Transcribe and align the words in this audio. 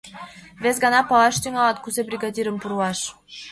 —Вес 0.63 0.77
гана 0.83 0.99
палаш 1.09 1.35
тӱҥалат, 1.41 1.77
кузе 1.83 2.01
бригадирым 2.07 2.57
пурлаш! 2.59 2.99